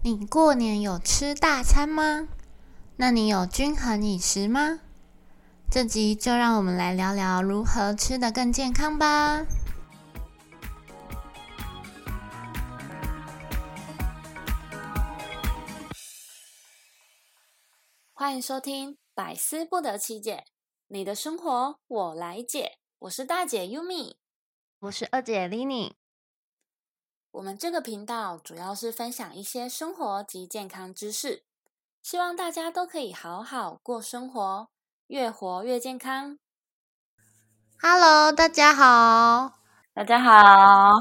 [0.00, 2.28] 你过年有吃大餐吗？
[2.98, 4.78] 那你有均衡饮食吗？
[5.68, 9.44] 这集就让我们来聊聊如何吃得更健康吧。
[18.12, 20.36] 欢迎收听《百思不得其解》，
[20.86, 22.78] 你的生活我来解。
[23.00, 24.14] 我是大姐 Yumi，
[24.78, 25.94] 我是二姐 Lini。
[27.38, 31.44] 我们这个频道主要是分享一些生活及健康知识，
[32.02, 34.68] 希望大家都可以好好过生活，
[35.06, 36.36] 越活越健康。
[37.80, 39.52] Hello，大家好，
[39.94, 40.94] 大家好，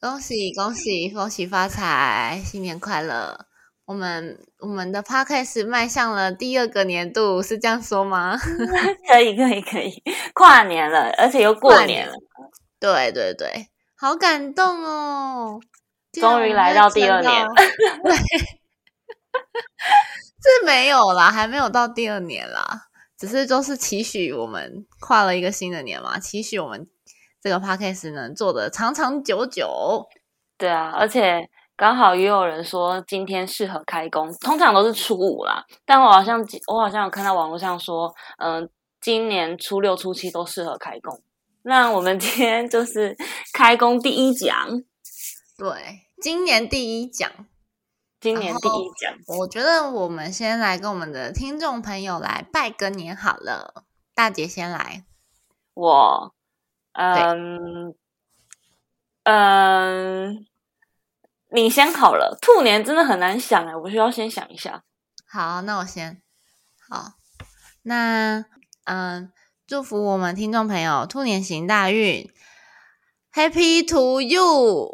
[0.00, 3.44] 恭喜恭喜恭喜发财，新年快乐！
[3.84, 8.38] 我们我们的 Podcast 迈向了第二个年度，是这样说吗？
[9.06, 10.02] 可以可以可以，
[10.32, 12.14] 跨年了，而且又过年了，
[12.80, 13.68] 对对对。
[14.00, 15.60] 好感动哦！
[16.12, 17.46] 终于来到第二年，
[18.02, 18.16] 对，
[20.40, 22.86] 这没有啦，还没有到第二年啦，
[23.18, 26.88] 只是就是期许我们跨了一个新的年嘛，期许我们
[27.42, 30.08] 这个 podcast 能做的长长久久。
[30.56, 38.66] 对啊，而且刚好也有人说今天适合开工，通常都是初五啦，但我好像我好像有看到网络上说，嗯，
[38.98, 41.22] 今年初六、初七都适合开工。
[41.62, 43.16] 那我们今天就是
[43.52, 44.82] 开工第一讲，
[45.58, 47.30] 对，今年第一讲，
[48.18, 49.14] 今年第一讲。
[49.38, 53.84] 我觉得我们先来跟我们的听众朋友来拜个年好了。
[54.14, 55.04] 大姐先来，
[55.74, 56.34] 我，
[56.92, 57.94] 嗯，
[59.24, 60.46] 嗯，
[61.50, 62.38] 你先好了。
[62.40, 64.82] 兔年真的很难想哎，我需要先想一下。
[65.28, 66.22] 好，那我先。
[66.88, 67.12] 好，
[67.82, 68.46] 那
[68.84, 69.30] 嗯。
[69.70, 72.28] 祝福我们听众朋友兔年行大运
[73.32, 74.42] ，Happy to you！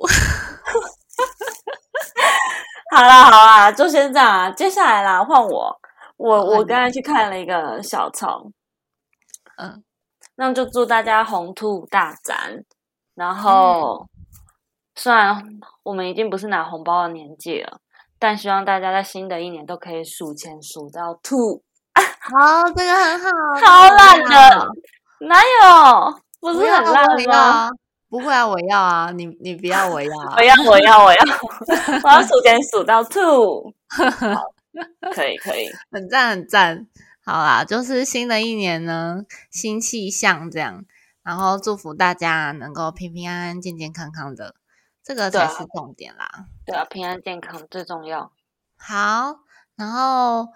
[2.95, 4.51] 好啦好啦，就先这样啊。
[4.51, 5.81] 接下来啦，换我。
[6.19, 8.51] 我我刚才去看了一个小抄，
[9.57, 9.83] 嗯，
[10.35, 12.63] 那就祝大家红兔大展。
[13.15, 14.07] 然后，
[14.95, 15.43] 虽然
[15.85, 17.81] 我们已经不是拿红包的年纪了，
[18.19, 21.63] 但希望大家在新的一年都可以数钱数到兔。
[22.29, 24.69] 好，这个很好，超烂的，
[25.21, 26.21] 哪有？
[26.41, 27.71] 不是很烂吗？
[28.09, 31.21] 不会啊，我要啊，你你不要， 我要，我要，我要，我要，
[32.03, 33.73] 我要数钱数到 two，
[35.15, 36.87] 可以可以，很赞很赞。
[37.25, 40.85] 好啦，就是新的一年呢，新气象这样，
[41.23, 44.57] 然后祝福大家能够平平安安、健健康康的，
[45.05, 46.47] 这个才是重点啦。
[46.65, 48.33] 对啊，平安健康最重要。
[48.77, 49.37] 好，
[49.77, 50.49] 然后。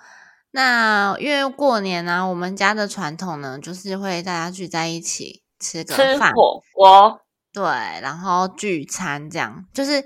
[0.53, 7.21] 那因为过年呢，我们家的传统呢，就是会大家聚在一起吃个饭，火锅，
[7.53, 7.63] 对，
[8.01, 10.05] 然后聚餐这样，就是，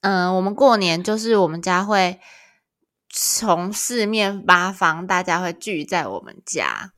[0.00, 2.18] 嗯，我们过年就是我们家会
[3.10, 6.92] 从四面八方，大家会聚在我们家。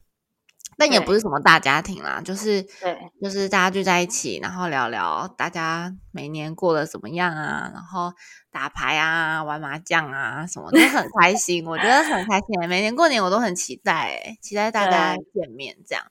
[0.78, 8.12] 但也不是什么大家庭啦，就是对，就是大家聚在一起，然后聊聊大家每年过得怎么样啊，然后
[8.52, 11.66] 打牌啊、玩麻将啊什么，都很 开心。
[11.66, 16.04] 我觉得很开心，每年过年我都很期待，期待大家见面这样。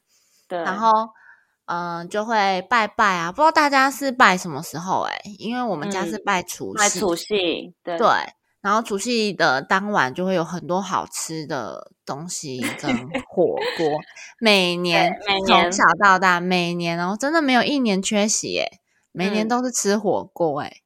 [0.50, 0.92] 对，然后
[1.66, 5.18] 嗯，就会拜拜啊，不知道大家是拜什么时候哎？
[5.40, 7.98] 因为我们家是拜除夕，拜除夕，对。
[8.68, 12.94] 然后除夕的当晚就会有很多好吃的东西 跟
[13.30, 13.88] 火锅，
[14.42, 15.18] 每年
[15.48, 18.70] 从小到大每年哦，真的没有一年缺席耶，
[19.14, 20.82] 每年都是吃火锅哎。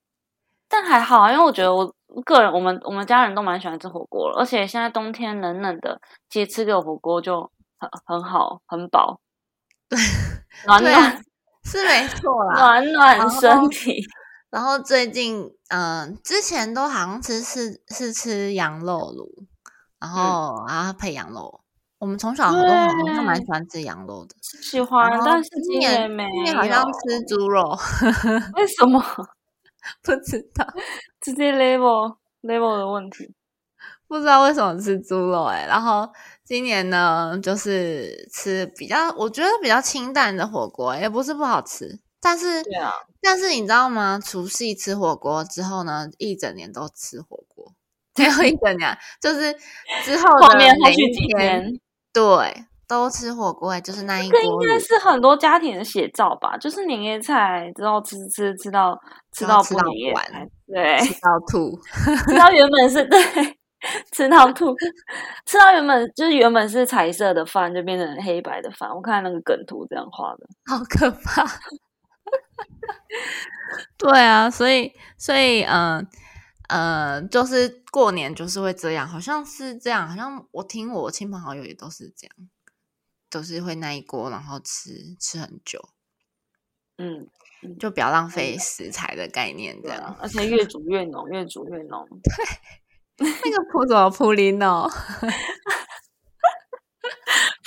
[0.70, 1.91] 但还好啊，因为我觉得我
[2.24, 6.00] 个人，我们我们家人都蛮喜欢吃火锅了，而且现在冬天冷冷的，
[6.30, 7.41] 其实吃个火锅就
[7.80, 9.20] 很很好，很饱，
[9.90, 9.97] 对，
[10.68, 11.24] 暖暖
[11.64, 14.03] 是没错啦，暖暖身体。
[14.51, 19.47] 然后最近，嗯，之前都好像吃是是吃羊肉炉，
[20.00, 21.62] 然后然后配羊肉。
[21.97, 25.09] 我们从小很多人都蛮喜欢吃羊肉的，喜欢。
[25.23, 27.78] 但是今年今年好像吃猪肉，
[28.56, 29.01] 为什么？
[30.03, 30.67] 不知道，
[31.22, 33.34] 直接 level level 的问题，
[34.08, 35.66] 不知道为什么吃猪肉哎。
[35.67, 36.11] 然后
[36.43, 41.99] 今年呢，就是吃比较，我觉得比较清淡的火锅，也不是不好吃。
[42.22, 44.20] 但是，对啊，但是你知道吗？
[44.23, 47.73] 除夕吃火锅之后呢，一整年都吃火锅，
[48.14, 49.52] 最后一整年就是
[50.03, 51.79] 之后的每一天，
[52.14, 54.40] 对，都吃火锅，就是那一锅。
[54.40, 56.56] 应该是很多家庭的写照吧？
[56.58, 58.96] 就是年夜菜之后吃吃吃到
[59.34, 59.82] 吃到 吃到
[60.14, 61.79] 完， 对，吃到吐，
[62.29, 63.20] 吃到原本是对。
[64.12, 64.76] 吃到吐，
[65.47, 68.88] 吃到原本就是原本是彩色的饭，就变成黑白的饭。
[68.88, 71.44] 我看那个梗图这样画的，好可怕。
[73.97, 76.07] 对啊，所以所以嗯
[76.69, 82.35] 呃，就是过年就是会这样，好像是这样，好像我听我亲朋好友也都是这样，
[83.29, 85.89] 都是会那一锅然后吃吃很久，
[86.97, 87.28] 嗯，
[87.79, 92.07] 就不要浪费食材的概念这样，而 且越煮越浓，越煮越浓。
[93.17, 94.89] 对， 那个铺什么铺林哦？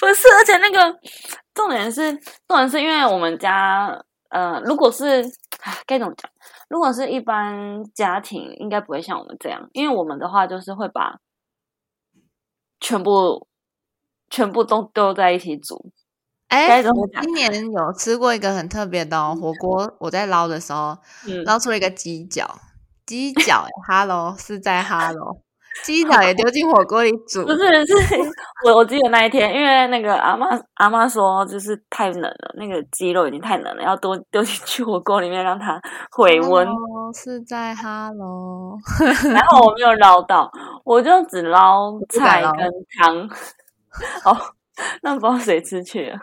[0.01, 1.01] 不是，而且那个
[1.55, 2.13] 重点是
[2.47, 4.05] 重点是因为我们家，
[4.35, 5.25] 呃，如果是
[5.87, 6.29] 该怎么讲？
[6.69, 11.21] 如果是一般家庭，应该不会像我们这样，因为我们的话就是会把
[12.81, 13.47] 全部
[14.29, 15.93] 全部都丢在一起煮。
[16.49, 20.99] 哎，今年有吃过一个很特别的火锅，我在捞的时候
[21.45, 22.59] 捞出了一个鸡脚，
[23.07, 25.41] 鸡脚， Hello，是在 Hello。
[25.83, 27.95] 鸡脚也丢进火锅里煮，不是是，
[28.65, 35.81] 我我记得那一天，因为那个阿妈阿妈说，就是太冷了，那个鸡肉已经太冷了，要多丢进去火锅里面让它
[36.13, 36.67] 回温。
[37.13, 38.79] 是在 哈喽，
[39.33, 40.51] 然后我没有捞到，
[40.85, 43.29] 我就只捞菜跟汤。
[44.25, 44.37] 哦，
[45.03, 46.19] 那不知道谁吃去了，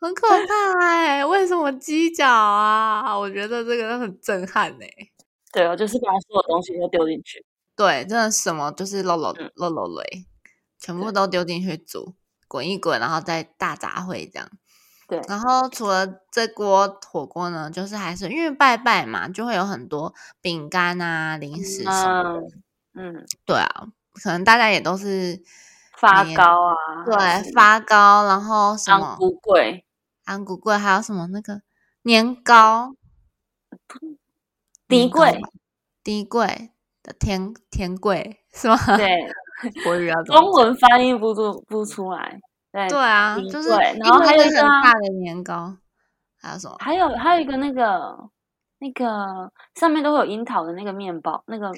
[0.00, 1.24] 很可怕哎！
[1.24, 3.16] 为什么鸡脚啊？
[3.18, 4.88] 我觉得这个很震撼哎。
[5.52, 7.44] 对哦，就是把所有东西都丢进去。
[7.74, 10.26] 对，真的什么就是漏漏漏漏雷，
[10.78, 12.14] 全部都丢进去煮，
[12.46, 14.48] 滚一滚，然后再大杂烩这样。
[15.08, 22.46] 对，然后除了这锅火锅呢，就是还是因为拜拜嘛，就会有很多饼干啊、零食什么的。
[22.94, 23.86] 嗯，对啊，
[24.22, 25.42] 可能大家也都是
[25.96, 26.74] 发糕啊，
[27.06, 29.86] 对，发糕，然后什么安菇桂、
[30.24, 31.62] 安菇桂，还有什么那个
[32.02, 32.94] 年糕、
[34.86, 35.40] 低桂、
[36.04, 36.68] 低桂。
[37.02, 38.76] 的天天贵是吗？
[38.96, 39.08] 对，
[39.84, 42.40] 国语啊，中文翻译不出不出来。
[42.72, 45.76] 对对啊，就是然后还有一个大的年糕，
[46.40, 46.76] 还有什么？
[46.78, 48.16] 还有还有一个那个
[48.78, 51.70] 那个上面都会有樱桃的那个面包，那个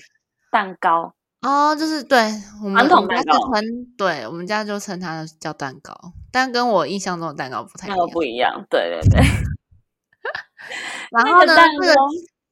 [0.53, 1.13] 蛋糕
[1.43, 2.19] 哦，就是对
[2.63, 3.65] 我们我们家就称，
[3.99, 5.93] 对我们家就称它叫蛋糕，
[6.31, 8.65] 但跟我印象中的蛋糕不太一样，不一样。
[8.71, 9.21] 对对对。
[11.11, 11.95] 然后呢，这个。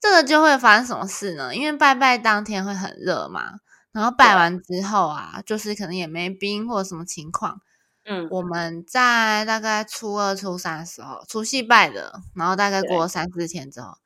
[0.02, 1.54] 这个就会发生什么事呢？
[1.54, 3.60] 因为拜拜当天会很热嘛，
[3.92, 7.60] 然后拜完之后啊，就是可能也没冰或者什么情况。
[8.04, 13.96] 嗯，我们在大概初二、初三的时候，除夕拜的，然后大概过了三四天之后，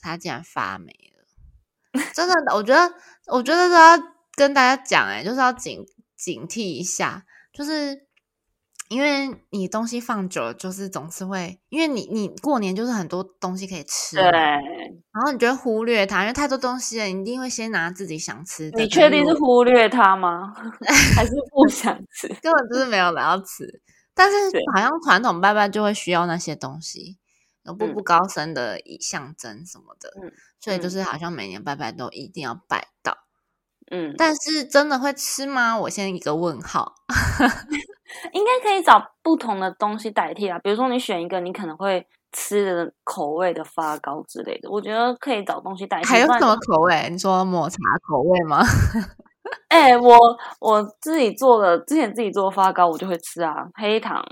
[0.00, 2.02] 它竟然发霉了。
[2.12, 2.92] 真的，我觉得，
[3.28, 3.96] 我觉得都要
[4.34, 5.86] 跟大家讲，哎，就是要警
[6.16, 8.08] 警惕一下，就是。
[8.88, 18.82] 因为你东西放久了，就是总是会，因为你你过年就是很多东西可以吃，对，然后你就会忽略它，因为太多东西了，你一定会先拿自己想吃的。
[18.82, 20.52] 你确定是忽略它吗？
[21.16, 22.28] 还是不想吃？
[22.42, 23.80] 根本就是没有人要吃，
[24.14, 24.36] 但是
[24.74, 27.16] 好像传统拜拜就会需要那些东西，
[27.64, 33.16] 有步步高升的象征什么的，嗯，所以就是好像每年拜拜都一定要拜到，
[33.90, 35.78] 嗯，但是真的会吃吗？
[35.78, 36.94] 我先一个问号。
[38.32, 46.08] 应该可以找不同的东西代替啊，比如说你选一个你可能会吃的口味的发糕之类的，我觉得可以找东西代替。
[46.08, 47.08] 还有什么口味？
[47.10, 47.76] 你说抹茶
[48.06, 48.60] 口味吗？
[49.68, 50.16] 哎，我
[50.60, 54.24] 我自己做的，之前自己做发糕，我就会吃啊，黑糖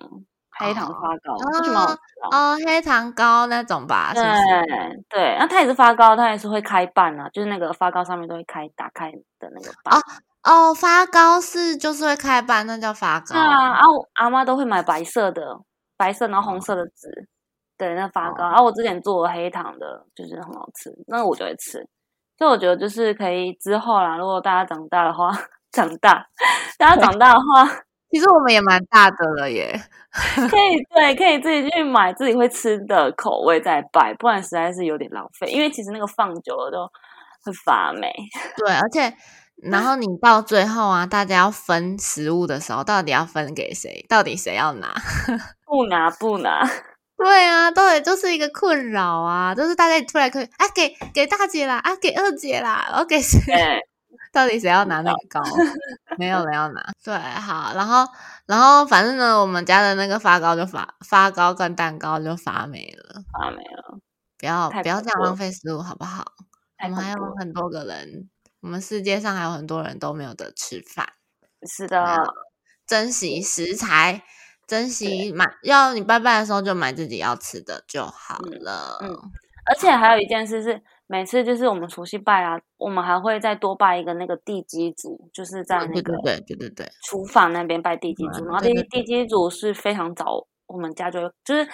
[0.58, 1.99] 黑糖发糕，为什么？
[2.31, 4.12] 哦，黑糖糕那种吧。
[4.14, 4.23] 对
[5.08, 9.99] 对，那它也是发糕，它也是会开瓣啊，就是那个发糕上面都会开打开的那个半。
[9.99, 10.02] 哦，
[10.75, 13.39] 发糕是就是会开班，那叫发糕。
[13.39, 13.81] 啊，啊，
[14.15, 15.61] 阿妈都会买白色的，
[15.96, 17.29] 白色然后红色的纸，
[17.79, 18.44] 对，那发糕。
[18.49, 21.87] 然后我之前做黑糖的，就是很好吃，那我就会吃。
[22.37, 25.31] 所以我觉得就是可以之后啦，如果大家长大的话，
[25.70, 26.27] 长大，
[26.77, 27.65] 大家长大的话，
[28.11, 29.81] 其实我们也蛮大的了耶，
[30.51, 35.46] 可以对，可以自己去买自己会吃的口味再摆，不然实在是有点浪费。
[35.53, 36.84] 因为其实那个放久了都
[37.44, 38.13] 会发霉。
[38.58, 39.15] 对，而且。
[39.63, 44.05] 然后你到最后啊，大家要分食物的时候，到底要分给谁？
[44.09, 44.93] 到底谁要拿？
[45.65, 46.69] 不 拿不拿。
[47.17, 53.39] 对啊，对，就是一个困扰啊，就是大家突然可以啊，给给大姐啦，啊，给二姐啦，然后给谁？
[54.33, 55.41] 到底谁要拿那个糕？
[56.19, 56.83] 没有人要拿。
[57.05, 58.07] 对，好，然后
[58.47, 63.99] 然后反正呢，我们家的那个发糕就发发糕跟蛋糕就发霉了，发霉了。
[64.39, 66.25] 不要不要这样浪费食物，好不好？
[66.83, 68.29] 我们还有很多个人。
[68.63, 71.07] 我们世界上还有很多人都没有得吃饭，
[71.69, 72.17] 是的，
[72.87, 74.23] 珍惜食材，
[74.69, 78.99] 珍惜买，要你拜拜的时候就买自己要吃的就好了。
[79.03, 79.11] 嗯，
[79.67, 91.69] 而且还有一件事是，每次就是我们除夕拜啊，我们还会再多拜一个那个地基主，就是在那个对对对对厨房那边拜地基主，然后地地基主是非常早，我们家就就是。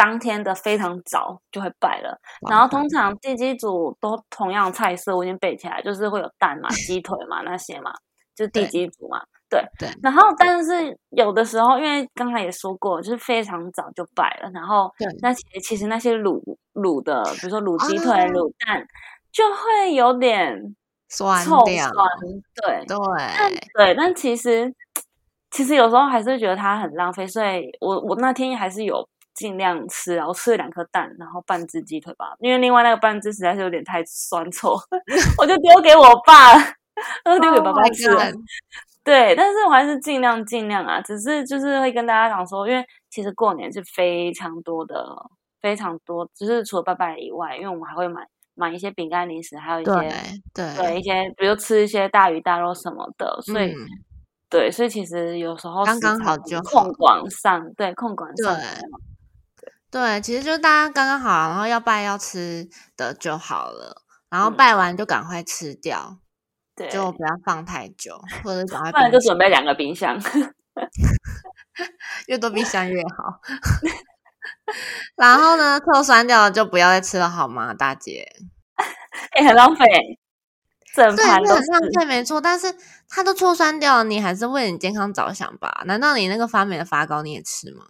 [0.00, 2.18] 当天的非常早就会拜了。
[2.48, 7.92] 然后通常地基组都同样菜色，我已经背起来，就是会有蛋嘛、 鸡腿嘛那些嘛，
[8.34, 9.20] 就是地基组嘛。
[9.50, 9.90] 对对。
[10.02, 14.50] 然后但是有的时候，因为刚才也说过，就是非常早就拜了。
[14.54, 14.90] 然后
[15.20, 16.40] 那其实其实那些卤
[16.72, 18.86] 卤的，比如说卤鸡腿、卤蛋，
[19.30, 20.74] 就会有点。
[21.12, 21.92] 酸臭酸，
[22.62, 22.96] 对对
[23.74, 24.72] 对，但其实
[25.50, 29.04] 其实有时候还是觉得它很浪费，所以我我那天还是有
[29.34, 34.74] 尽量吃，然后吃了两颗蛋，然后半只鸡腿吧，因为另外那个半只实在是有点太酸臭，
[35.38, 36.54] 我就丢给我爸，
[37.24, 38.08] 都丢给爸爸吃。
[39.02, 45.04] 对，但是我还是尽量尽量啊，只是就是会跟大家讲说，因为其实过年是非常多的，
[45.60, 48.26] 非常多，就是除了拜拜以外，因为我们还会买。
[48.56, 49.90] 买一些饼干零食，还有一些
[50.52, 53.72] 对对一些，比如吃一些大鱼大肉什么的，所以
[54.50, 58.62] 对，所以其实有时候刚刚好就控管上，对控管上，对，
[60.22, 66.18] 其实就大家刚刚好，然后要拜要吃的就好了，然后拜完就赶快吃掉，
[66.76, 70.16] 对，就不要放太久，或者赶快，不然就准备两个冰箱，
[72.28, 73.40] 越多冰箱越好。
[75.16, 78.26] 然后呢，臭酸掉了就不要再吃了，好吗，大姐？
[79.32, 79.84] 哎， 很浪费，
[80.94, 82.40] 整盘都很浪费，没错。
[82.40, 82.72] 但是
[83.08, 85.82] 它都臭酸掉了，你还是为你健康着想吧？
[85.86, 87.84] 难道你那个发霉的发糕你也吃吗？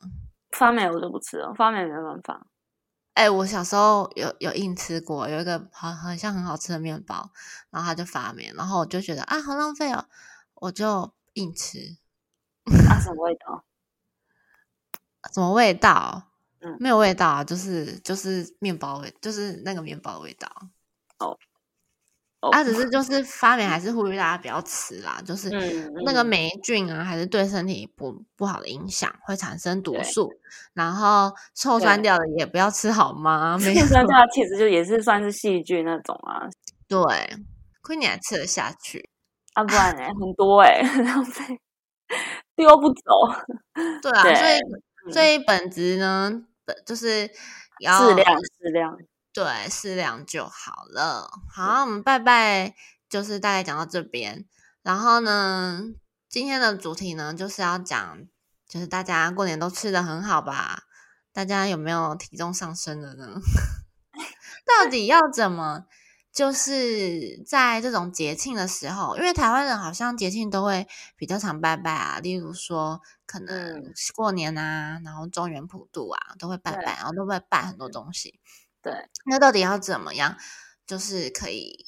[0.50, 2.46] 发霉我就不吃了，发霉没办法。
[3.14, 7.30] 哎，我小时候有有硬吃过，有一个好很像很好吃的面包，
[7.70, 10.06] 然后它就发霉，然后我就觉得啊，好浪费哦，
[10.54, 11.96] 我就硬吃。
[12.88, 13.64] 啊， 什么味道？
[15.32, 16.28] 什么味道？
[16.78, 20.48] 没有味道啊，就是就是面包味，就是那个面包味道。
[21.18, 21.38] 哦，
[22.52, 25.20] 它只是就是发霉，还是呼吁大家不要吃啦。
[25.24, 25.50] 就是
[26.04, 30.30] 那个霉菌啊，还是对身体不不好的影响，会产生毒素。
[30.72, 33.58] 然后臭酸掉的也不要吃，好吗？
[33.58, 36.48] 臭酸掉其实就也是算是细菌那种啊。
[36.88, 37.00] 对，
[37.82, 39.08] 亏你还吃得下去
[39.54, 39.62] 啊？
[39.62, 40.02] 不然呢？
[40.20, 41.60] 很多哎， 浪费，
[42.56, 43.02] 丢不走。
[44.00, 46.42] 对啊，所以所以本质呢？
[46.64, 47.28] 本就是
[47.80, 48.96] 要适量，适量，
[49.32, 51.30] 对，适量就好了。
[51.48, 52.74] 好，我们拜拜，
[53.08, 54.44] 就是大概讲到这边。
[54.82, 55.82] 然后呢，
[56.28, 58.18] 今天的主题呢，就是要讲，
[58.68, 60.84] 就是大家过年都吃的很好吧？
[61.32, 63.40] 大家有没有体重上升了呢？
[64.66, 65.84] 到底要怎么？
[66.32, 78.38] 就是在这种节庆的时候，因为台湾人好像节庆都会比较常拜拜啊，例如说可能过年啊，然后中元普渡啊，都会拜拜，然后都会拜很多东西。
[78.82, 78.92] 对，
[79.26, 80.36] 那到底要怎么样，
[80.86, 81.86] 就是可以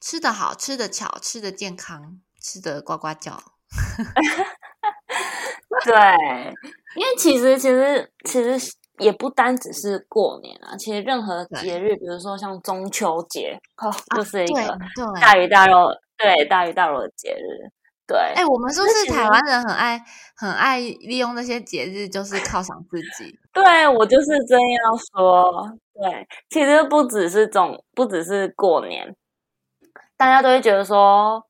[0.00, 3.40] 吃得好、吃得巧、吃得健康、吃得呱呱叫？
[5.84, 5.94] 对，
[6.96, 8.72] 因为其实其实其实。
[8.98, 14.78] 也不单只是过年啊，其实任何节日，比如说像中秋节， 哦，就是一个
[15.20, 17.70] 大鱼大肉，对大鱼大肉的节日。
[18.06, 20.00] 对，哎，我们是不是台湾人很爱
[20.36, 23.38] 很爱利用那些节日，就是犒赏自己？
[23.52, 29.14] 对我就是这样说，对，其实不只是种，不只是过年，
[30.16, 31.46] 大家都会觉得说，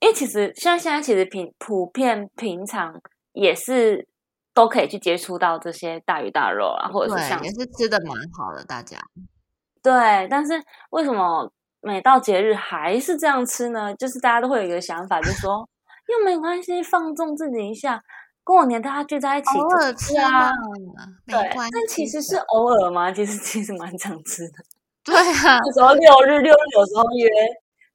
[0.00, 3.00] 因为其实像现在其实平普遍平常
[3.32, 4.08] 也是。
[4.54, 8.98] 都可以去接触到这些大鱼大肉啊，或者是像也是吃的蛮好的，大家。
[9.82, 13.94] 对，但是为什么每到节日还是这样吃呢？
[13.94, 15.66] 就是大家都会有一个想法，就是说
[16.08, 18.02] 又没关系，放纵自己一下。
[18.44, 20.50] 过年大家聚在一起，偶尔吃啊，
[21.26, 21.36] 对。
[21.54, 23.12] 但其实是偶尔嘛？
[23.12, 24.54] 其实其实蛮常吃的。
[25.04, 27.28] 对啊，有时候六日六日有时候约，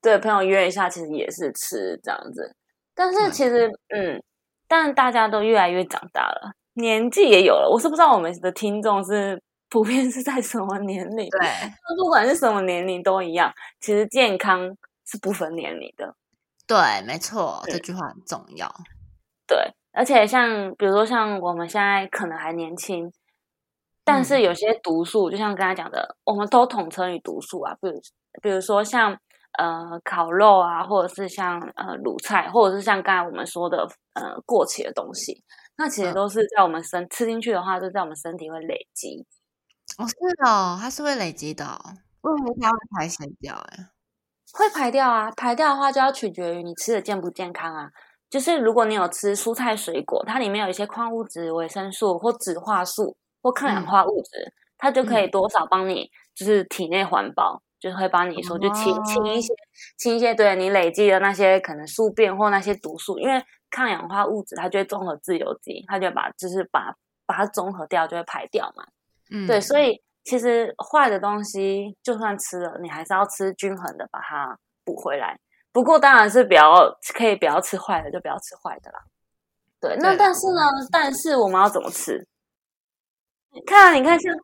[0.01, 2.55] 对朋友约一下，其实也是吃这样子。
[2.95, 4.21] 但是其实嗯。
[4.69, 7.69] 但大家都越来越长大了，年纪也有了。
[7.71, 11.39] 我是不知道我们的听众是普遍是在什么年龄，对，
[11.97, 13.49] 不管是什么年龄都一样。
[13.79, 14.59] 其实健康
[15.05, 16.13] 是不分年龄的，
[16.67, 18.69] 对，没错，这句话很重要。
[19.47, 23.11] 对，而且像比如说像我们现在可能还年轻，
[24.03, 27.73] 但是有些毒素，就像刚才讲的，我们都统称于毒素啊。
[27.81, 28.01] 比如，
[28.41, 29.17] 比如说像。
[29.57, 35.43] 呃，烤肉啊，或者是像呃卤菜，或者是像刚才我们说的呃过期的东西，
[35.77, 39.25] 那其实都是在我们身吃进去的话，就在我们身体会累积。
[39.97, 40.13] 哦，是
[40.45, 41.65] 哦，它是会累积的。
[42.21, 43.55] 为什么它会排泄掉？
[43.55, 43.89] 哎，
[44.57, 47.89] 会排掉啊，排掉的话就要取决于你吃的健不健康啊。
[48.29, 57.61] 就是如果你有吃蔬菜水果，它里面有一些矿物质、维生素或植化素或抗氧化物质，它就可以多少帮你就是体内环保。
[57.79, 59.53] 就会帮你说，就清清一些，
[59.99, 66.91] 清一些，对你累积的那些可能宿便或那些毒素，因为抗氧化物质它就会综合自由基，它就把就是把
[67.27, 68.83] 把它综合掉，就会排掉嘛。
[69.29, 75.39] 嗯，对，所以其实坏的东西就算吃了，你还是要吃均衡的把它补回来。
[75.71, 76.73] 不过当然是比较
[77.15, 78.99] 可以不要吃坏的，就不要吃坏的啦。
[79.79, 82.27] 对，那但是呢，但是我们要怎么吃？
[83.65, 84.35] 看，你看，像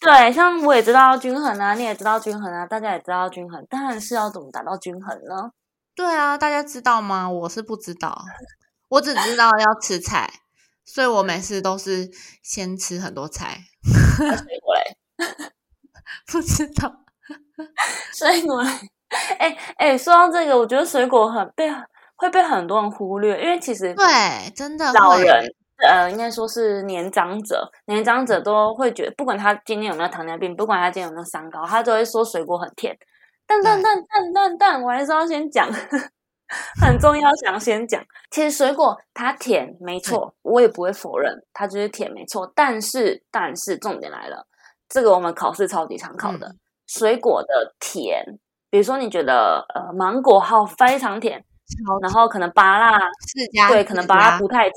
[0.00, 5.50] 对，像我也知道均衡啊，你也知道均衡啊，大家也知道均衡，但是要怎么达到均衡呢？
[5.96, 7.28] 对啊，大家知道吗？
[7.28, 8.16] 我是不知道，
[8.88, 10.30] 我只知道要吃菜，
[10.84, 12.08] 所以我每次都是
[12.42, 13.58] 先吃很多菜。
[13.82, 14.96] 水果嘞？
[16.30, 16.92] 不知道。
[18.12, 18.70] 水果嘞？
[19.38, 21.70] 哎哎，说到这个，我觉得水果很被
[22.16, 24.04] 会被很多人忽略，因为其实对，
[24.54, 25.44] 真的老人。
[25.84, 32.96] 呃，应该说是年长者，年长者都会觉得，不管他今天有没有糖尿病，不管他今天有没有三高，他都会说水果很甜。
[33.48, 35.68] 但但但但但但，我还是要先讲，
[36.80, 38.00] 很重要，想先讲。
[38.30, 42.50] 其实水果它甜没错，我也不会否认它就是甜没错。
[42.54, 44.46] 但是但是重点来了，
[44.92, 46.54] 这个我们考试超级常考的，
[46.86, 48.22] 水果的甜，
[48.68, 51.42] 比如说你觉得呃芒果好非常甜，
[52.02, 54.74] 然后可能芭辣四家对，可能芭辣不太甜。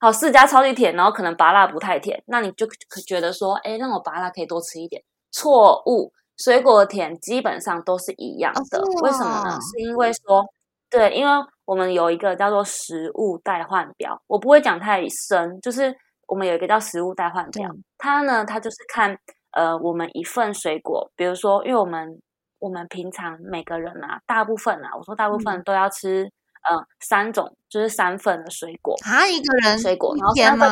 [0.00, 2.66] 好，四家超级甜，然后可能芭辣不太甜，那你就
[3.06, 5.00] 觉得说，哎，那我芭辣可以多吃一点。
[5.30, 8.82] 错误，水果的甜基本上都是一样的。
[9.02, 9.56] 为什么呢？
[9.60, 10.44] 是因为说，
[10.90, 11.32] 对，因为
[11.64, 15.96] 我们有一个叫做食物代换表，我不会讲太深，就是
[16.26, 19.16] 我们有一个叫食物代换表，它呢，它就是看，
[19.52, 22.20] 呃，我们一份水果，比如说，因为我们
[22.58, 26.30] 我们平常每个人啊，大部分啊，我说大部分都要吃。
[26.68, 30.68] 嗯，三种就是三份的水果啊，一个人水果，然后三份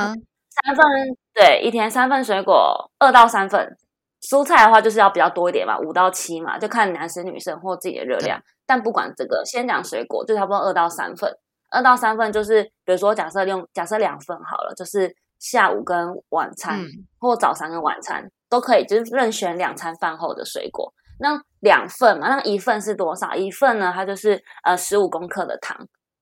[0.51, 0.85] 三份
[1.33, 3.77] 对，一天三份水果，二到三份
[4.21, 8.43] 蔬菜的话就是要比较多一点嘛，五到七嘛，就看男生女生或自己的热量。
[8.67, 11.33] 但不管这个，先讲水果，就差不多二到三份，
[11.71, 16.81] 二到三份就是比如说假设用假设两份好了，就是下午跟晚餐
[17.19, 20.91] 或早餐跟晚餐都可以，就是任选两餐饭后的水果。
[21.21, 23.35] 那两份嘛，那一份是多少？
[23.35, 25.77] 一份呢，它就是呃十五公克的糖。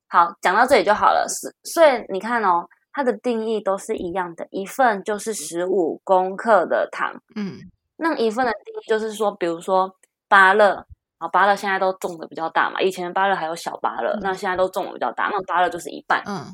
[0.08, 1.24] 好，讲到这里就好了。
[1.28, 7.14] 是，所以你看哦，它的定义都是一样的，一份就是十五公克的糖。
[7.36, 7.60] 嗯，
[7.96, 9.94] 那一份的定义就是说，比如说
[10.28, 10.84] 芭乐
[11.18, 16.22] 啊，芭乐现在都种的比较大嘛，以前芭乐还有小芭乐，那现在都种的比较大，那芭乐就是一半。
[16.26, 16.46] 嗯，哦，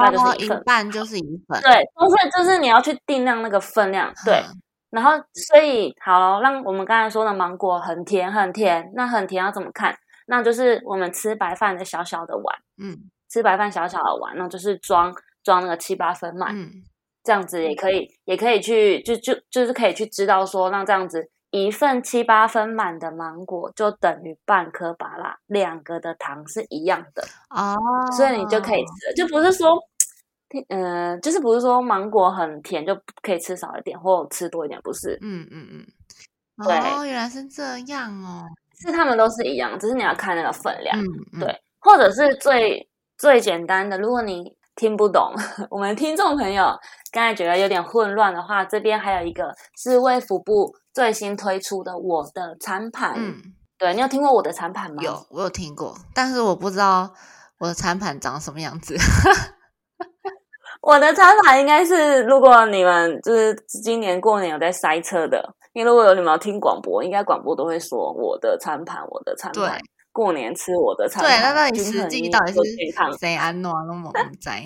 [0.00, 1.60] 那就是一半就是一份。
[1.60, 4.12] 对，不是就是你要去定量那个分量。
[4.24, 4.42] 对。
[4.90, 9.94] 然后，所以好，让我们刚才说的芒果很甜很甜，那很甜要怎么看？
[10.26, 12.96] 那就是我们吃白饭的小小的碗，嗯，
[13.28, 15.12] 吃白饭小小的碗，那就是装
[15.42, 16.70] 装那个七八分满，嗯，
[17.22, 21.28] 这样子也可以，也可以去就就就是可以去知道说，那这样子
[21.64, 27.76] 一份七八分满的芒果就等于半颗芭拉，两个的糖是一样的哦，
[28.12, 29.78] 所以你就可以吃，就不是说。
[30.68, 35.18] 嗯，就是不是说芒果很甜就可以吃少一点，或吃多一点，不是？
[35.20, 35.86] 嗯嗯嗯。
[36.64, 38.46] 哦，原来是这样哦。
[38.80, 40.96] 是他们都是一样，只是你要看那个分量。
[40.96, 42.88] 嗯对，或者是最
[43.18, 45.32] 最简单的，如果你听不懂，
[45.70, 46.66] 我们听众朋友
[47.10, 53.14] 刚才觉得有点混乱的话，这边还有一个是卫福部最新推出的我的餐盘。
[53.16, 53.42] 嗯。
[53.78, 55.02] 对你有听过我的餐盘吗？
[55.02, 57.10] 有，我有听过，但是我不知道
[57.58, 58.96] 我的餐盘长什么样子。
[60.80, 69.78] 我的餐盘应该是，如果你们就是今年过年有在塞车的，因为如果有你们要听广播，应该广播都会说我的餐盘，我的餐盘，
[70.16, 71.30] 过年吃我的餐盘。
[71.30, 74.64] 对，那到底实际到底是谁安 诺那么在？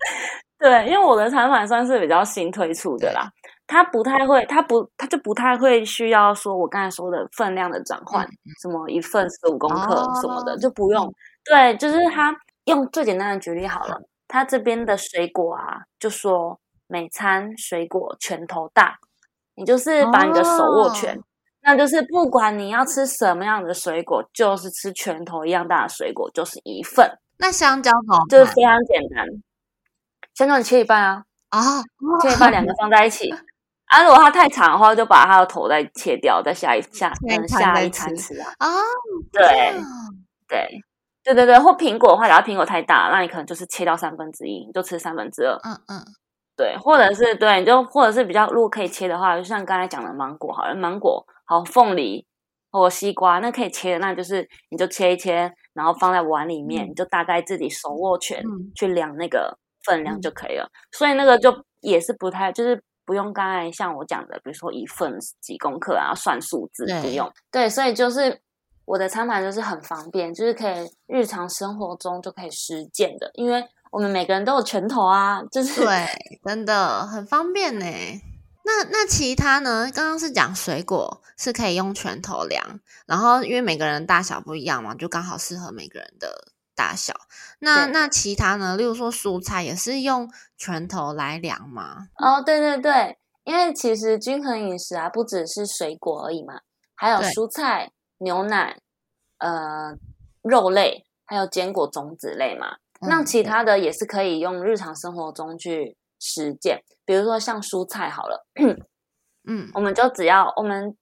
[0.58, 3.28] 对，因为我的餐盘算是比较新推出的啦，
[3.66, 8.26] 它不太会，它不，它就不太会需要说我刚才说的分量的转换，
[8.62, 11.12] 什么一份十五公克什么的就不用。
[11.44, 14.00] 对，就是它用最简单的举例好了。
[14.26, 18.96] 它这边的水果啊，就说每餐水果拳头大，
[19.56, 21.20] 你就是把你的手握拳，
[21.66, 27.10] 那就是不管你要吃什么样的水果，就是吃拳头一样大的水果，就是一份。
[27.38, 28.16] 那香蕉呢？
[28.30, 29.26] 就是非常简单，
[30.34, 31.82] 香蕉你切一半啊，啊，
[32.22, 33.28] 切一半两个放在一起
[33.86, 34.02] 啊。
[34.02, 37.12] 如果它太长的话，就把它的头再切掉，再下一下
[37.48, 38.48] 下一餐吃啊。
[38.58, 38.68] 啊，
[39.32, 39.42] 对
[40.48, 40.80] 对。
[41.26, 45.58] 对对对，或苹果的话，假如苹果太大，那你可能就是切掉三分之一，你就吃三分之二。
[45.64, 46.04] 嗯嗯，
[46.56, 52.26] 对，或者是对，你就或者是比较，如果可以切的话，就像刚才讲的芒果，好了，芒果好，凤梨
[52.70, 58.42] 或西瓜，那可以切的，那就是你就切一切，然后放在碗里面，你就大概自己手握拳
[58.74, 60.66] 去量那个分量就可以了。
[60.92, 67.30] 所以那个就也是不太，就是不用刚才像我讲的，比如说一份几公克啊，算数字不用。
[67.50, 68.40] 对，所以就是。
[68.88, 73.60] 我的餐盘就是很方便，就是可以日常生活中就可以实践的，因为
[73.96, 76.06] 我们每个人都有拳头啊，就是对，
[76.44, 77.86] 真的很方便呢。
[78.62, 79.90] 那那其他呢？
[79.90, 87.14] 刚刚是讲水果是可以用拳头量，然后因为每个人大小不一样嘛，就刚好适合每个人的大小。
[87.60, 88.76] 那那其他呢？
[88.76, 92.08] 例如说蔬菜也是用拳头来量吗？
[92.18, 96.60] 哦，对对对，因为其实均衡饮食啊，不只是水果而已嘛，
[96.94, 98.76] 还有蔬菜、牛奶、
[99.38, 99.96] 呃
[100.42, 102.76] 肉类，还有坚果种子类嘛。
[103.08, 108.46] 那其他的也是可以用日常生活中去实践，比如说像蔬菜好了，
[109.48, 110.96] 嗯，我们就只要我们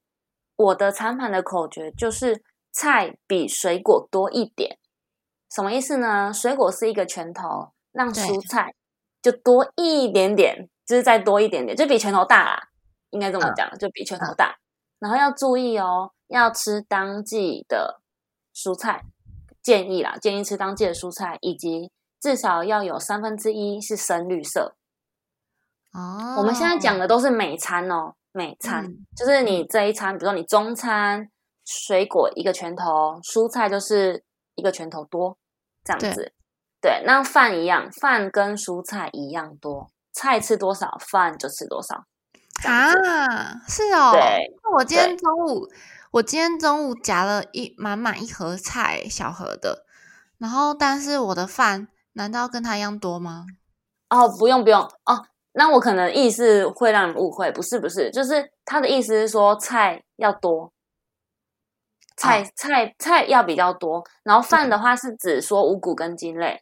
[0.55, 4.77] 我的餐盘的口诀就是菜比水果多一点，
[5.49, 6.33] 什么意思呢？
[6.33, 8.73] 水果是一个拳头，让蔬菜
[9.21, 12.69] 就多一点点，就是再多一点点，就比拳头大啦，
[13.09, 14.57] 应该这么讲，就比拳头大。
[14.99, 18.01] 然后要注意哦，要吃当季的
[18.53, 19.03] 蔬菜。
[19.65, 24.75] 建议啦，建议吃当季的蔬菜，以及至少要有三分之一是深绿色。
[25.91, 28.85] 哦，我们现在讲的都是每餐哦，每餐
[29.17, 31.27] 就是你这一餐，比如说你中餐，
[31.65, 34.23] 水果一个拳头，蔬菜就是
[34.53, 35.35] 一个拳头多，
[35.83, 36.31] 这样子。
[36.79, 42.05] 对，那饭一样，饭跟蔬菜一样多，菜吃多少，饭就吃多少。
[42.69, 42.91] 啊，
[43.67, 44.11] 是哦。
[44.11, 45.67] 对，那我今天中午。
[46.15, 49.85] 我今天中午夹了一满满一盒菜，小盒的，
[50.37, 53.45] 然后但是我的饭难道跟他一样多吗？
[54.09, 54.79] 哦，不用不用。
[54.79, 60.71] 哦，那我可能意思会让你误会，不是不是，就是他的意思是说菜要多，
[62.15, 66.61] 菜菜菜要比较多，然后饭的话是指说五谷跟茎类。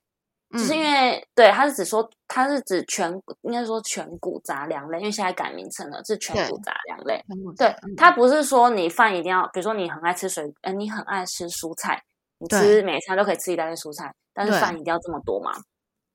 [0.54, 3.12] 就是因为对，它是指说，它是指全，
[3.42, 7.20] 应该说全谷杂粮类，因为现在改名称了，是全谷杂粮类。
[7.58, 12.00] 对，它不是说你饭一定要，比如说你很爱吃水，呃，你很爱吃蔬菜，
[12.38, 15.52] 你吃每餐都可以吃一大堆蔬菜，但是饭一定要这么多吗？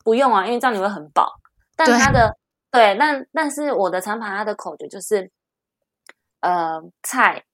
[0.05, 1.33] 不用啊，因为这样你会很饱。
[1.75, 2.37] 但它的
[2.71, 5.29] 对，但但是我的餐盘它的口诀就是，
[6.41, 7.45] 呃，菜，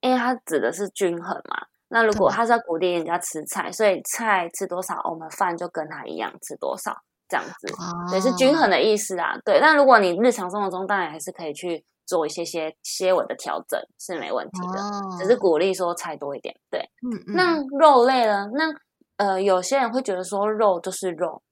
[0.00, 1.66] 因为它指的是均衡嘛。
[1.88, 6.96] 那如果他是要鼓励人家吃菜，所以菜吃多少，我们饭就跟他一样吃多少，
[7.28, 9.38] 这样子也是均衡的意思啊。
[9.44, 15.18] 对，但如果你日常生活中当然还是可以去做一些些些微的调整，是没问题的。
[15.18, 16.54] 只是鼓励说菜多一点。
[16.70, 17.34] 对，嗯嗯。
[17.34, 18.46] 那肉类呢？
[18.54, 18.72] 那
[19.18, 21.42] 呃，有些人会觉得说肉就是肉，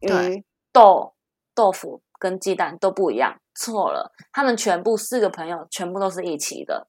[0.00, 1.14] 鱼、豆、
[1.54, 4.12] 豆腐跟鸡蛋都不一样，错了。
[4.32, 6.86] 他们全部四个朋友全部都是一起的。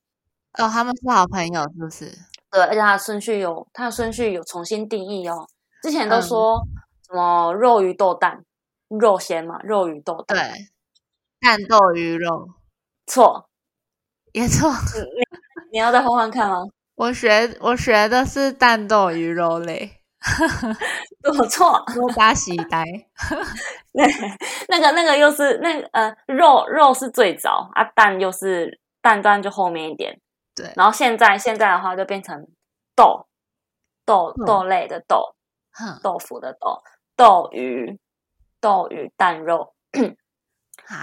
[0.57, 2.11] 哦，他们是好朋友，是不是？
[2.55, 5.45] 对，而且它的顺序有，它的顺序有重新定义哦。
[5.83, 6.61] 之前都说
[7.05, 8.45] 什么肉鱼豆蛋，
[8.87, 10.67] 肉先嘛，肉鱼豆蛋，对，
[11.41, 12.47] 蛋豆鱼肉，
[13.05, 13.49] 错，
[14.31, 14.71] 也错。
[15.73, 16.63] 你要再换换看吗？
[16.95, 19.99] 我学我学的是蛋豆鱼肉类，
[21.37, 22.85] 我错，多加喜呆。
[23.91, 24.05] 对，
[24.69, 30.17] 那个那个又是那呃肉肉是最早啊，蛋又是蛋蛋就后面一点。
[30.55, 32.47] 对，然后现在现在的话就变成
[32.95, 33.27] 豆
[34.05, 35.35] 豆豆类的豆，
[36.01, 36.81] 豆腐的豆
[37.15, 37.99] 豆鱼
[38.61, 39.73] 豆鱼蛋肉，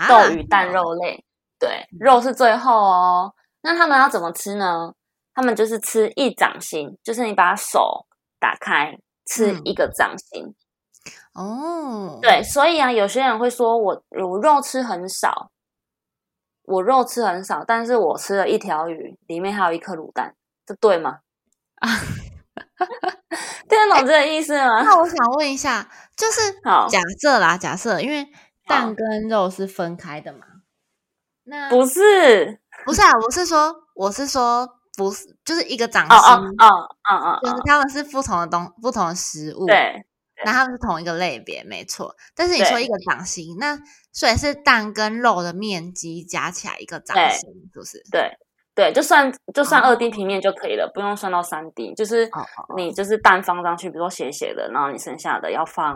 [0.09, 1.25] 豆鱼蛋肉类，
[1.59, 3.35] 对，肉是最后哦。
[3.61, 4.93] 那他们要怎么吃呢？
[5.35, 8.07] 他们就是吃一掌心，就是你把手
[8.41, 10.55] 打开吃一个掌心。
[11.35, 15.52] 哦，对，所以啊，有些人会说我我肉吃很少。
[16.65, 21.19] 我肉吃很少，但是我吃了一条鱼，里面还有一颗卤蛋，这对吗？
[21.77, 21.89] 啊，
[23.69, 24.83] 听得懂这个意思吗？
[24.83, 26.53] 那我想问一下，就是
[26.89, 28.27] 假设啦，假设因为
[28.67, 30.47] 蛋跟肉是分开的嘛？
[31.45, 40.07] 那不是，不是啊，我是说，我是说，不是，就是一个掌心，哦哦哦就是他们是不同的东，不同的食物，对。
[40.45, 42.15] 那他们是同一个类别，没错。
[42.35, 43.79] 但是你说一个掌心，那
[44.13, 48.03] 所以是蛋跟肉的面积加起来一个掌心，是不是？
[48.11, 48.31] 对
[48.75, 51.95] 对，就算就算二 D 平面就可以了，不用算到三 D。
[51.95, 52.31] 就是
[52.77, 55.95] 你就是蛋放上去，比如说斜斜的，然后你剩下的要放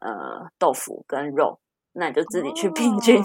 [0.00, 1.60] 呃豆腐跟肉，
[1.92, 3.22] 那你就自己去平均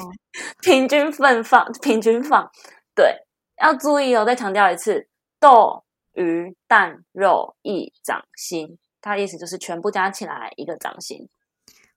[0.61, 2.49] 平均分放，平均放。
[2.93, 3.15] 对，
[3.61, 5.07] 要注意哦，再强调一次：
[5.39, 8.77] 豆、鱼、蛋、肉一掌心。
[9.01, 11.27] 他意思就是全部加起来一个掌心，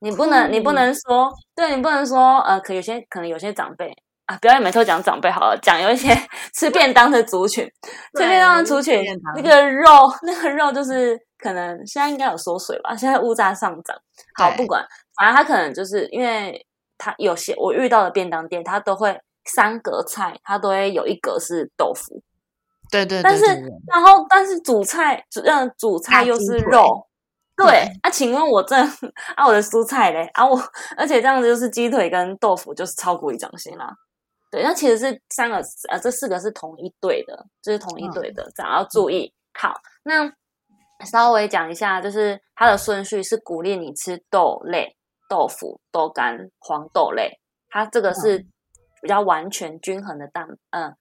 [0.01, 3.93] 你不能，你不能说，对你不能说，呃，可有些可能有些长辈
[4.27, 6.09] 啊，不要每次讲长辈好了，讲有一些
[6.55, 7.65] 吃便当的族群，
[8.17, 9.03] 吃便当的族群，
[9.37, 13.97] 那个肉，那个肉就是可能现在应该有缩水吧，现在物价上涨，
[14.37, 14.87] 好不管，
[15.17, 16.65] 反正他可能就是因为
[16.99, 22.23] 他有些我遇到的便当店，他都会三格菜，他都会有一格是豆腐。
[22.93, 23.45] 对对，但是
[23.87, 27.09] 然后但是主菜主让主菜又是肉，
[27.57, 28.77] 对啊，请问我这
[29.35, 30.27] 啊我的蔬菜嘞？
[30.35, 30.63] 啊我，
[30.95, 33.91] 而且这样子就是鸡腿跟豆腐就是超过一掌心啦，
[34.51, 35.57] 对，那其实是三个
[35.89, 39.33] 呃，这四个是同一对的，就是同一对的，这样要注意。
[39.55, 39.73] 好，
[40.05, 40.31] 那
[41.07, 44.95] 稍微讲一下，就是它的顺序是鼓励你吃豆类、
[45.31, 48.47] 豆腐、豆干、黄豆类，它这个是
[49.01, 50.95] 比较完全均衡的蛋，嗯。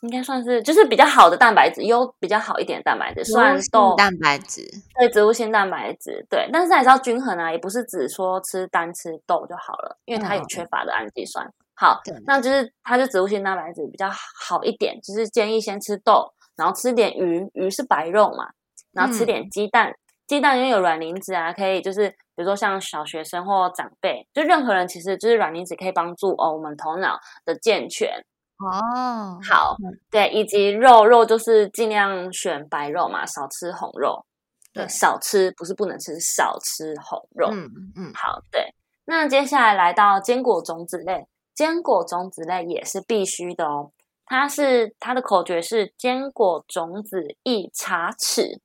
[0.00, 4.64] 应该算是就是比较好的蛋白质，优比较好一点的蛋白质，算豆蛋白质，
[4.96, 11.52] 对植物性蛋白质，对，但是还是要均衡啊，也不是只说吃单吃豆就好了，因为它有缺乏的氨基酸。
[11.74, 18.48] 好，那就是它就植物性蛋白质比较好一点，就是建议先吃豆，然后吃点鱼，鱼是白肉嘛，
[18.92, 19.92] 然后吃点鸡蛋，
[20.26, 28.24] 鸡蛋因为有卵磷脂啊，可以就是比如说像小学生或长辈，就任何人其实就是卵磷脂可以帮助哦我们头脑的健全。
[28.58, 29.76] 哦，好，
[30.10, 34.24] 对，以及肉肉就是尽量选白肉嘛，少吃红肉。
[34.72, 37.48] 对，少吃不是不能吃，少吃红肉。
[37.50, 38.74] 嗯嗯，好，对。
[39.06, 43.92] 那接下来来到坚果种子类，坚果种子类也是必须的哦。
[44.26, 48.58] 它是它的口诀是坚果种子一茶匙，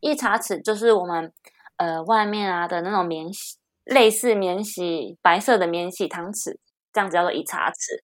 [0.00, 1.32] 一茶匙就是我们
[1.76, 6.56] 呃外面啊的那种免洗，类似免洗白色的免洗汤匙，
[6.92, 8.02] 这样子叫做一茶匙。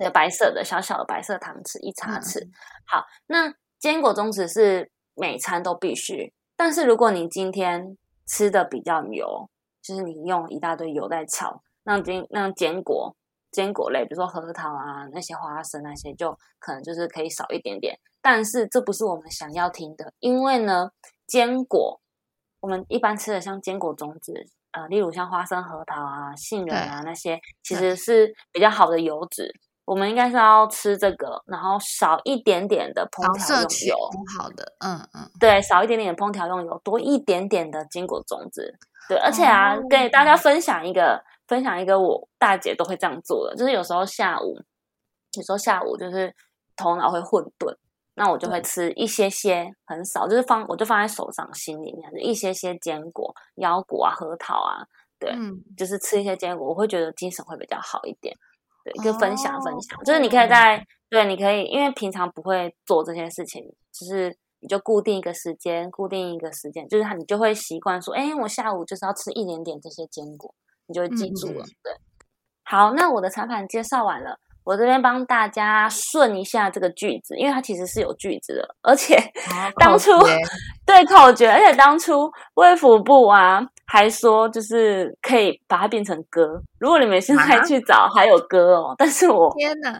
[0.00, 2.42] 那个白色的小小的白色糖匙一茶匙，
[2.86, 3.04] 好。
[3.26, 9.50] 那坚果种子是每餐都必须，但是如果你今天吃的比较油，
[9.82, 13.14] 就是你用一大堆油在炒，那坚那坚果
[13.50, 17.94] 坚果类，比如说核桃啊那些花生那些，就可能就是可以少一点点。
[18.22, 20.90] 但是这不是我们想要听的，因为呢，
[21.26, 22.00] 坚果
[22.60, 24.32] 我们一般吃的像坚果种子，
[24.72, 29.52] 呃，例如像花生、核桃啊、杏仁啊那些，其实是比较好的油脂。
[29.90, 33.96] 我们应该是要吃这个，然后少一点点的烹调用油，
[34.38, 38.72] 好的，嗯嗯，对，少一点点的烹调用油，多一点点的坚果种子，
[39.08, 44.56] 对，而且啊，给大家分享一个，分享一个我大姐都会这样做的，就是有时候下午，
[45.36, 46.32] 有时候下午就是
[46.76, 47.74] 头脑会混沌，
[48.14, 54.86] 那我就会吃一些些，很少，就是放，我就放在手掌心里面，就一些些坚果，腰果啊，核桃啊，
[55.18, 55.34] 对，
[55.76, 58.36] 就是吃一些坚果，我会觉得精神会比较好一点。
[58.84, 70.54] 对，就分享分享，就是你可以在对，你可以，因为平常不会做这些事情，就是你就固定一个时间，固定一个时间，就是你就会习惯说，哎，我下午就是要吃一点点这些坚果，
[70.86, 71.64] 你就会记住了。
[71.82, 71.92] 对，
[72.64, 74.38] 好，那我的产品介绍完了。
[74.62, 79.16] 我这边帮大家顺一下这个句子，因为它其实是有句子的，而且
[79.80, 80.12] 当初
[80.86, 86.62] 对口诀，而且当初卫福部啊还说就是可以把它变成歌。
[86.78, 88.94] 如果你们现在去找，还有歌哦。
[88.98, 89.90] 但是我天哪，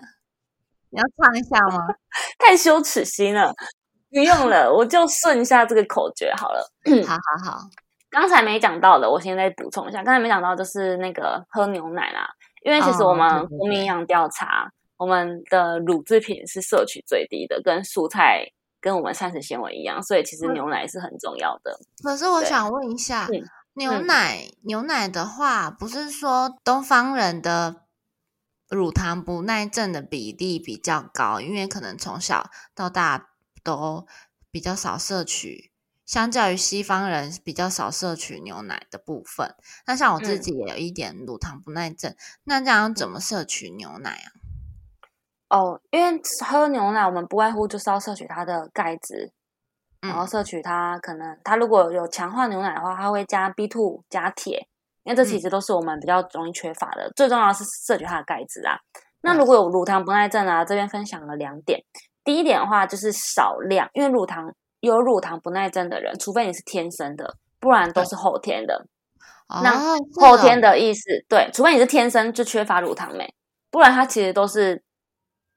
[0.90, 1.86] 你要唱一下吗？
[2.38, 3.52] 太羞耻心了，
[4.10, 6.70] 不用了，我就顺一下这个口诀好了。
[7.06, 7.58] 好好好，
[8.10, 10.02] 刚才没讲到的，我现在补充一下。
[10.04, 12.28] 刚才没讲到就是那个喝牛奶啦。
[12.60, 18.44] 因为其实我们国民营养调查，我们的乳制品是摄取最低的，跟蔬菜
[18.80, 21.78] 跟我们膳食纤维一样，所以其实牛奶是很重要的。
[22.02, 23.28] 可是我想问一下，
[23.74, 27.86] 牛奶牛奶的话，不是说东方人的
[28.68, 33.30] 乳糖不耐症的比例比较高，因为可能从小到大
[33.64, 34.06] 都
[34.50, 35.69] 比较少摄取。
[36.10, 39.54] 相较于西方人比较少摄取牛奶的部分，
[39.86, 44.26] 那像我自己也有一点乳糖不耐症，那这样怎么摄取牛奶啊？
[45.50, 49.32] 哦，因为喝牛奶，我们不外乎就是要摄取它的钙质，
[50.00, 54.66] 然后摄取它可能它如果有强化牛奶的话，它会加 B two 加铁，
[55.04, 57.08] 因为这其实都是我们比较容易缺乏的。
[57.14, 58.76] 最重要是摄取它的钙质啊。
[59.22, 61.80] 那如果有乳糖不耐症啊，这边分享了两点，
[62.24, 64.52] 第一点的话就是少量，因为乳糖。
[64.80, 68.86] 有乳糖不耐症的人，除非你是天生的，不然都是后天的。
[69.62, 73.34] 那后天的意思，对，除非你是天生就缺乏乳糖酶，
[73.70, 74.82] 不然它其实都是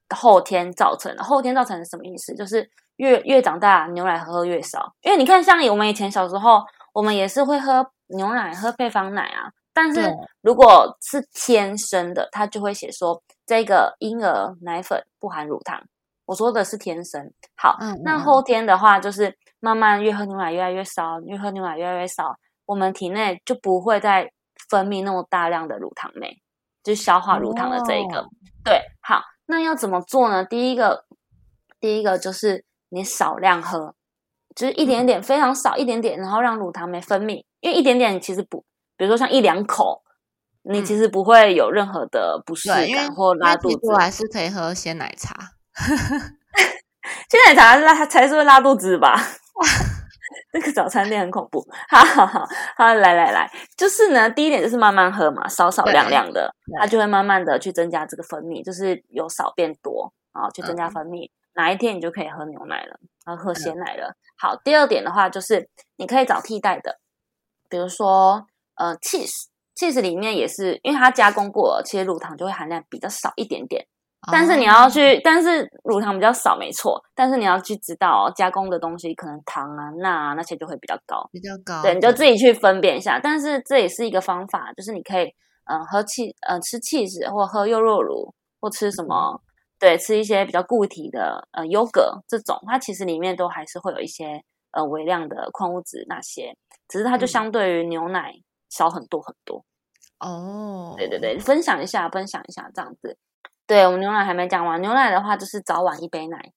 [0.09, 1.23] 后天造成的。
[1.23, 2.33] 后天造成是什么意思？
[2.33, 4.93] 就是越越长大，牛奶喝越少。
[5.01, 9.51] 因为你看，像我们以前小时候，我们也是会喝牛奶、喝配方奶啊。
[9.75, 10.01] 但是
[10.41, 15.83] 如果是天生的，它就会写说这个婴儿奶粉不含乳糖。
[16.25, 24.31] 我说的是天生好，那后天的话就是慢慢越喝牛奶越来越少，越喝牛奶越来越少，我们体内就不会再
[24.69, 26.41] 分泌那么大量的乳糖酶，
[26.81, 28.25] 就消化乳糖的这一个。
[28.63, 30.45] 对，好，那要怎么做呢？
[30.45, 31.05] 第一个，
[31.79, 33.93] 第一个就是你少量喝，
[34.55, 38.63] 就是一点点，非常少一点点，然后让乳糖酶分泌，因为一点点其实不，
[38.95, 40.01] 比如说像一两口，
[40.63, 45.35] 你其实不会有任何的不适感或拉肚子，还是可以喝鲜奶茶。
[45.75, 49.15] 鲜奶茶拉才是会拉肚子吧？
[50.51, 51.65] 这个早餐店很恐怖。
[51.89, 61.29] 好好好，好，来来来，就是呢，第一点就是慢慢喝嘛，少少量量的，它就会慢慢的去增加这个分泌，就是由少变多啊，去增加分泌。
[61.55, 64.15] 哪一天你就可以喝牛奶了，然后喝鲜奶了。
[64.37, 66.99] 好，第二点的话就是你可以找替代的，
[67.69, 73.85] 比如说呃，cheese，cheese 里面也是因为它加工过了，其实乳糖就会含量比较少一点点。
[74.31, 77.03] 但是你要去，但是乳糖比较少，没错。
[77.13, 81.81] 但是你要去知道，加工的东西可能糖啊、钠啊那些就会比较高，比较高。
[81.81, 83.19] 对，你就自己去分辨一下。
[83.19, 85.25] 但是这也是一个方法，就是你可以，
[85.65, 89.41] 嗯，喝气，呃，吃气子，或喝优酪乳，或吃什么，
[89.79, 96.55] 对，吃一些比较固体的，呃，优格这种，它其实里面都还是会有一些，呃，微量的矿物质那些，
[96.87, 98.31] 只是它就相对于牛奶
[98.69, 99.65] 少很多很多。
[100.19, 103.17] 哦，对对对，分享一下，分享一下这样子。
[103.65, 106.51] 对我们牛奶还没讲完，牛奶的话就是早晚一杯奶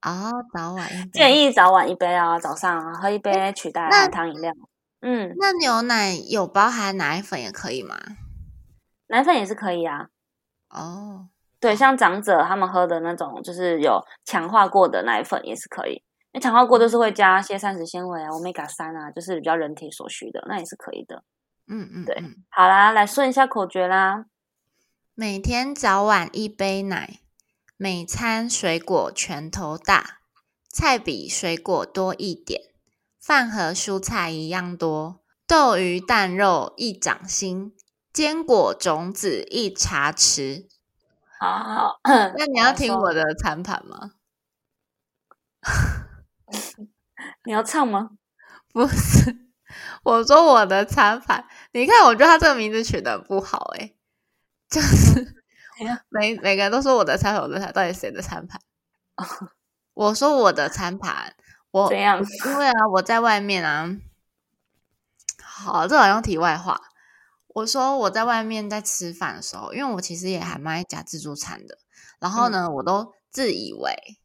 [0.00, 4.52] 啊，早晚一杯建议早晚一杯啊，早上喝一杯取代含糖饮料。
[5.00, 7.96] 嗯，那牛奶有包含奶粉也可以吗？
[9.06, 10.08] 奶粉也是可以啊。
[10.70, 11.28] 哦，
[11.60, 16.02] 对，像长者他们喝的那种，就是有强化过的奶粉也是可以，
[16.32, 21.22] 那强化过就是会加些膳食纤维啊、欧米伽三啊，就是比较人体所需的，那也是可以的。
[21.68, 24.24] 嗯嗯，对，好啦，来顺一下口诀啦。
[25.20, 27.18] 每天早晚一杯奶，
[27.76, 30.20] 每餐水果拳头大，
[30.70, 32.62] 菜比水果多一点，
[33.18, 37.74] 饭和蔬菜一样多，豆鱼蛋肉一掌心，
[38.12, 40.68] 坚果种子一茶匙。
[41.40, 41.98] 好，
[42.38, 44.12] 那你要听我的餐盘吗？
[47.42, 48.10] 你要唱吗？
[48.72, 49.36] 不是，
[50.04, 51.44] 我说我的餐盘。
[51.72, 53.97] 你看，我觉得他这个名字取得不好，诶
[54.70, 55.34] 就是，
[56.10, 58.60] 每每个人都说我的餐盘，我的餐到底谁的餐盘？
[59.94, 61.34] 我说我的餐盘，
[61.70, 62.22] 我怎样？
[62.46, 63.96] 因为啊，我在外面啊，
[65.42, 66.80] 好，这好像题外话。
[67.46, 71.78] 我说我在外面在吃饭的时候，因为我其实也还蛮爱夹自助餐的。
[72.20, 74.18] 然后呢，我都自以为，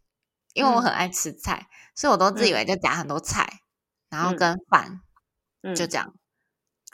[0.53, 3.61] 因为我很爱吃菜，所以我都自以为就夹很多菜，
[4.09, 5.01] 然后跟饭，
[5.75, 6.13] 就这样，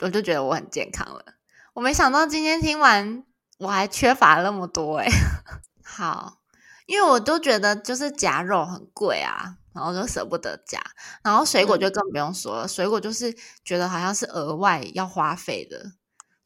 [0.02, 1.26] 我就觉得我很健康了。
[1.74, 3.26] 我没想到今天听完。
[3.60, 5.08] 我还缺乏那么多哎，
[5.84, 6.40] 好，
[6.88, 10.82] 因为我都觉得就是夹肉很贵啊，然后就舍不得夹，
[11.24, 15.92] 然后水果就更不用说了，水果就是觉得好像是额外要花费的，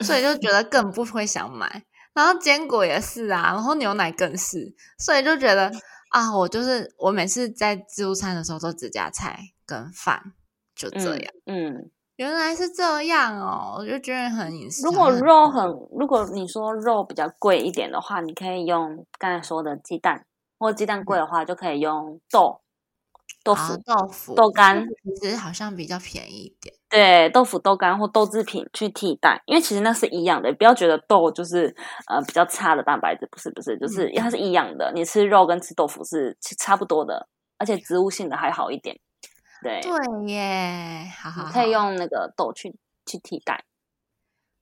[0.06, 1.86] 所以就觉得更不会想买。
[2.13, 5.71] 然后坚果也是啊，然后牛奶更是，所以就觉得
[6.10, 10.34] 啊，我就是我每次在自助餐的时候都只夹菜跟饭，
[10.76, 11.91] 就这样，嗯。
[12.17, 14.86] 原来是这样哦，我就觉得很隐私。
[14.86, 15.65] 如果肉很，
[15.97, 20.26] 如果你说肉比较贵一点的话，你可以用刚才说的鸡蛋，
[20.60, 22.62] 或鸡蛋贵的话，就可以用豆
[23.43, 24.88] 豆腐、豆腐、豆干，
[25.19, 26.76] 其实好像比较便宜一点。
[26.88, 31.76] 对，豆腐、豆干或豆制品去替代，因为其实那是一样的，不要觉得豆就是
[32.08, 38.99] 呃比较差的蛋白质，不是不是，就是它是一样的，你吃肉跟吃豆腐是差不多的，而且植物性的还好一点。
[39.63, 43.63] 对对耶，好好可以用那个豆去去替代。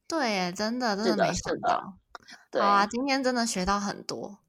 [0.08, 1.96] 对耶，真的真的没想到。
[2.54, 4.40] 好啊，今天真的学到很多。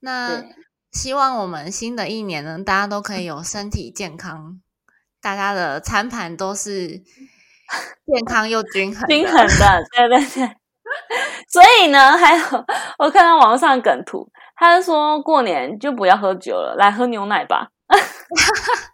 [0.00, 0.42] 那
[0.90, 4.60] 希望我们新的一年呢，大家都可以有身体健康，
[5.20, 6.88] 大家的餐盘都是
[8.06, 9.84] 健康又均衡均衡的。
[9.92, 10.56] 对对对。
[11.48, 12.44] 所以呢，还有
[12.98, 17.68] 我看到网上梗图，他说过年就不要喝酒了，来喝牛奶吧。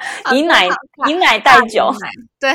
[0.34, 0.66] 以奶
[1.08, 1.92] 以奶代酒，
[2.38, 2.52] 对，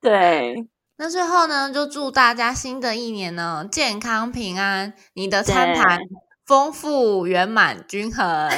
[0.00, 0.68] 对。
[0.98, 5.98] 那最后呢，就祝大家新的一年呢健康平安，你的餐盘
[6.46, 8.48] 丰富圆满均衡。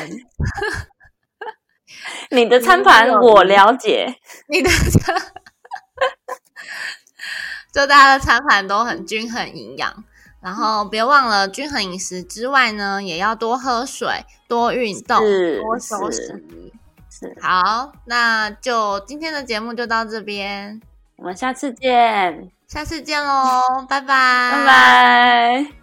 [2.31, 4.15] 你的餐盘我了解，
[4.49, 5.17] 你的餐，
[7.75, 10.05] 就大家的餐盘都很均衡营养。
[10.41, 15.21] 然后别忘了均衡饮食之外呢，也要多喝水、多运动、
[15.63, 16.21] 多休息。
[17.11, 20.81] 是好，那就今天的节目就到这边，
[21.17, 25.78] 我们下次见，下次见喽，拜拜，拜拜。